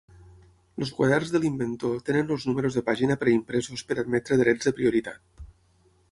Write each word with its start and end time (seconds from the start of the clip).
Els 0.83 0.91
quaderns 0.99 1.33
de 1.33 1.41
l'inventor 1.41 1.99
tenen 2.07 2.33
els 2.35 2.47
números 2.49 2.77
de 2.79 2.83
pàgina 2.87 3.17
preimpresos 3.25 3.83
per 3.91 3.97
admetre 4.05 4.39
drets 4.41 4.71
de 4.71 4.75
prioritat. 4.79 5.45